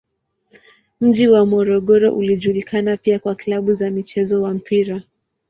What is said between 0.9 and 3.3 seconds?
Mji wa Morogoro unajulikana pia